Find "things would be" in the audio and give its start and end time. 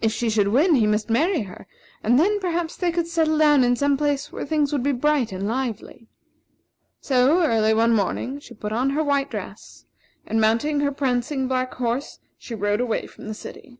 4.44-4.90